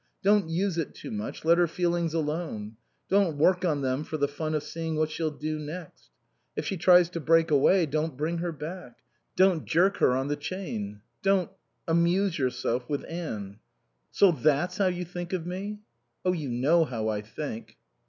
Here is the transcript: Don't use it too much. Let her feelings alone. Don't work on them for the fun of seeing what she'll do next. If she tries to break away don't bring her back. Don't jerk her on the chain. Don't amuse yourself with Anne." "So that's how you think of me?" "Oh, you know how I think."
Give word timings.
Don't 0.23 0.49
use 0.49 0.79
it 0.79 0.95
too 0.95 1.11
much. 1.11 1.45
Let 1.45 1.59
her 1.59 1.67
feelings 1.67 2.15
alone. 2.15 2.75
Don't 3.07 3.37
work 3.37 3.63
on 3.63 3.83
them 3.83 4.03
for 4.03 4.17
the 4.17 4.27
fun 4.27 4.55
of 4.55 4.63
seeing 4.63 4.95
what 4.95 5.11
she'll 5.11 5.29
do 5.29 5.59
next. 5.59 6.09
If 6.55 6.65
she 6.65 6.75
tries 6.75 7.07
to 7.11 7.19
break 7.19 7.51
away 7.51 7.85
don't 7.85 8.17
bring 8.17 8.39
her 8.39 8.51
back. 8.51 9.03
Don't 9.35 9.63
jerk 9.63 9.97
her 9.97 10.13
on 10.13 10.27
the 10.27 10.35
chain. 10.35 11.01
Don't 11.21 11.51
amuse 11.87 12.39
yourself 12.39 12.89
with 12.89 13.05
Anne." 13.07 13.59
"So 14.09 14.31
that's 14.31 14.79
how 14.79 14.87
you 14.87 15.05
think 15.05 15.33
of 15.33 15.45
me?" 15.45 15.81
"Oh, 16.25 16.31
you 16.33 16.49
know 16.49 16.83
how 16.83 17.09
I 17.09 17.21
think." 17.21 17.77